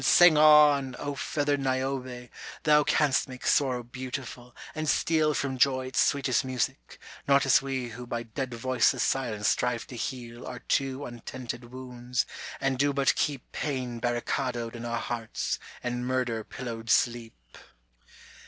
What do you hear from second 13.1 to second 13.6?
keep